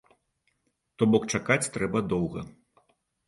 То 0.97 1.07
бок 1.15 1.27
чакаць 1.35 1.71
трэба 1.77 2.03
доўга. 2.13 2.41